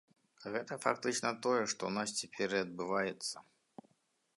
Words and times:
Гэта 0.53 0.77
фактычна 0.85 1.29
тое, 1.47 1.59
што 1.75 1.81
ў 1.91 1.95
нас 2.01 2.09
цяпер 2.23 2.49
і 2.59 2.63
адбываецца. 2.69 3.49